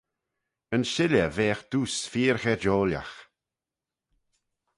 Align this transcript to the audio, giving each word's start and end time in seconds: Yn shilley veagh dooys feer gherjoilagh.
Yn 0.75 0.83
shilley 0.91 1.27
veagh 1.35 1.63
dooys 1.69 1.97
feer 2.11 2.37
gherjoilagh. 2.43 3.15